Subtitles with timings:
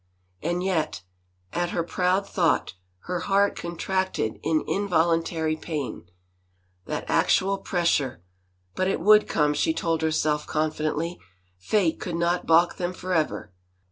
[0.41, 1.03] And yet,
[1.53, 6.07] at her proud thought, her heart contracted in involuntary pain.
[6.87, 8.23] That actual pressure!
[8.73, 11.19] But it would come, she told herself confidently.
[11.59, 13.53] Fate could not balk them forever.